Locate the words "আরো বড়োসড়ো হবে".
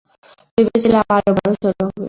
1.15-1.99